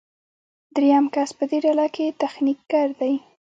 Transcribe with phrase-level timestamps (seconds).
[0.75, 3.13] دریم کس په دې ډله کې تخنیکګر دی.